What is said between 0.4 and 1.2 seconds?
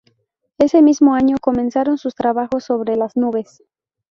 Ese mismo